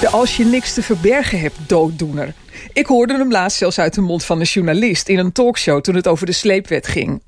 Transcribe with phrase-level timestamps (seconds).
[0.00, 2.32] De als je niks te verbergen hebt dooddoener.
[2.72, 5.94] Ik hoorde hem laatst zelfs uit de mond van een journalist in een talkshow toen
[5.94, 7.22] het over de sleepwet ging.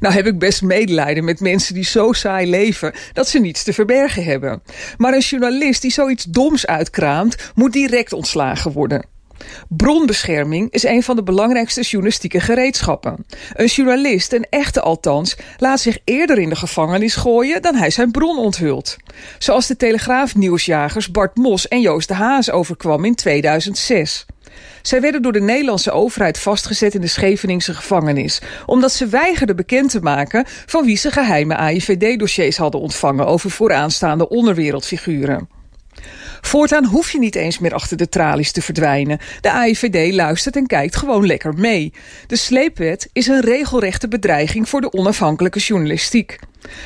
[0.00, 3.72] Nou heb ik best medelijden met mensen die zo saai leven dat ze niets te
[3.72, 4.62] verbergen hebben.
[4.96, 9.13] Maar een journalist die zoiets doms uitkraamt, moet direct ontslagen worden.
[9.68, 13.26] Bronbescherming is een van de belangrijkste journalistieke gereedschappen.
[13.52, 18.10] Een journalist, een echte althans, laat zich eerder in de gevangenis gooien dan hij zijn
[18.10, 18.96] bron onthult.
[19.38, 24.26] Zoals de Telegraaf-nieuwsjagers Bart Mos en Joost de Haas overkwam in 2006.
[24.82, 29.90] Zij werden door de Nederlandse overheid vastgezet in de Scheveningse gevangenis, omdat ze weigerden bekend
[29.90, 35.48] te maken van wie ze geheime AIVD-dossiers hadden ontvangen over vooraanstaande onderwereldfiguren.
[36.40, 39.18] Voortaan hoef je niet eens meer achter de tralies te verdwijnen.
[39.40, 41.92] De AIVD luistert en kijkt gewoon lekker mee.
[42.26, 46.38] De sleepwet is een regelrechte bedreiging voor de onafhankelijke journalistiek.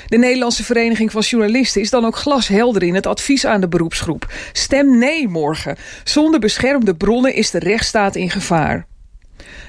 [0.06, 4.32] De Nederlandse Vereniging van Journalisten is dan ook glashelder in het advies aan de beroepsgroep.
[4.52, 5.76] Stem nee morgen.
[6.04, 8.86] Zonder beschermde bronnen is de rechtsstaat in gevaar.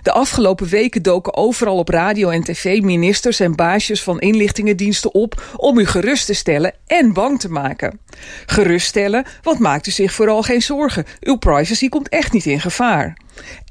[0.02, 5.44] De afgelopen weken doken overal op radio en tv ministers en baasjes van inlichtingendiensten op
[5.56, 8.00] om u gerust te stellen en bang te maken.
[8.45, 11.06] Geruststellen, want maakt u zich vooral geen zorgen.
[11.19, 13.17] Uw privacy komt echt niet in gevaar.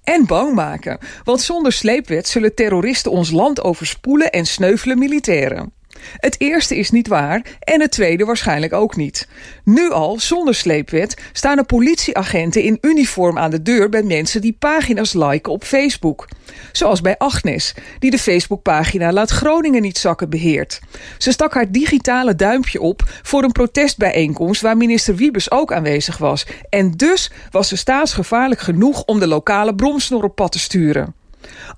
[0.05, 5.73] En bang maken, want zonder sleepwet zullen terroristen ons land overspoelen en sneuvelen militairen.
[6.17, 9.29] Het eerste is niet waar en het tweede waarschijnlijk ook niet.
[9.65, 14.57] Nu al, zonder sleepwet, staan er politieagenten in uniform aan de deur bij mensen die
[14.59, 16.29] pagina's liken op Facebook.
[16.73, 20.81] Zoals bij Agnes, die de Facebookpagina Laat Groningen niet zakken beheert.
[21.19, 26.47] Ze stak haar digitale duimpje op voor een protestbijeenkomst waar minister Wiebes ook aanwezig was.
[26.71, 31.15] En dus was ze staatsgevaarlijk genoeg om de lokale bromsnor op pad te sturen.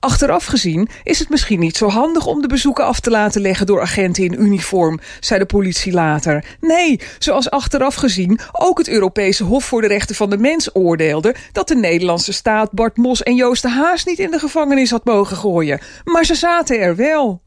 [0.01, 3.67] Achteraf gezien is het misschien niet zo handig om de bezoeken af te laten leggen
[3.67, 6.45] door agenten in uniform, zei de politie later.
[6.61, 11.35] Nee, zoals achteraf gezien ook het Europese Hof voor de Rechten van de Mens oordeelde
[11.53, 15.05] dat de Nederlandse staat Bart Mos en Joost de Haas niet in de gevangenis had
[15.05, 15.81] mogen gooien.
[16.05, 17.41] Maar ze zaten er wel.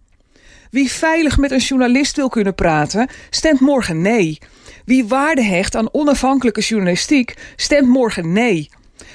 [0.71, 4.37] Wie veilig met een journalist wil kunnen praten, stemt morgen nee.
[4.85, 8.69] Wie waarde hecht aan onafhankelijke journalistiek, stemt morgen nee.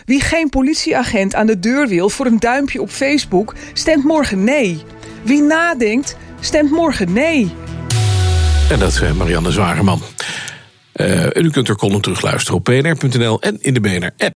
[0.04, 4.82] Wie geen politieagent aan de deur wil voor een duimpje op Facebook, stemt morgen nee.
[5.22, 7.52] Wie nadenkt, stemt morgen nee.
[8.70, 10.00] En dat is eh, Marianne Zwageman.
[10.94, 14.37] Uh, u kunt er column terugluisteren op bnr.nl en in de BNR-app.